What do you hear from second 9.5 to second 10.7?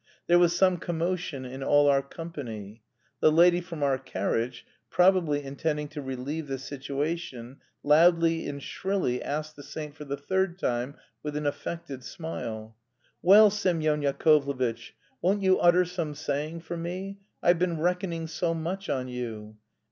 the saint for the third